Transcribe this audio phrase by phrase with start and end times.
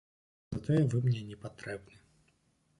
[0.53, 2.03] Затое вы мне не патрэбны.